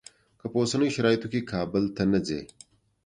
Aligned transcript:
که 0.39 0.45
په 0.51 0.57
اوسنیو 0.61 0.93
شرایطو 0.95 1.27
کې 1.31 1.47
کابل 1.51 1.83
ته 1.95 2.03
نه 2.11 2.19
ځې. 2.27 2.41